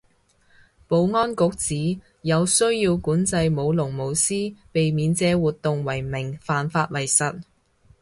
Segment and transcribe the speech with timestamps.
[0.87, 7.43] 保安局指有需要管制舞龍舞獅，避免借活動為名犯法為實